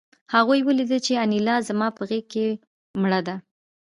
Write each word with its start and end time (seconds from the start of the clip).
هغوی 0.33 0.59
ولیدل 0.63 0.99
چې 1.07 1.19
انیلا 1.23 1.55
زما 1.69 1.87
په 1.97 2.01
غېږ 2.09 2.25
کې 2.33 2.45
مړه 3.01 3.19
ده 3.27 3.35